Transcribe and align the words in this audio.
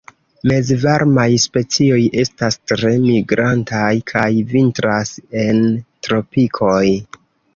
Mezvarmaj 0.51 1.25
specioj 1.41 1.99
estas 2.23 2.57
tre 2.71 2.93
migrantaj, 3.03 3.91
kaj 4.13 4.25
vintras 4.55 5.11
en 5.43 5.63
tropikoj. 6.07 6.83